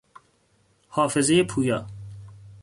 حافظهی 0.89 1.43
پویا 1.43 1.87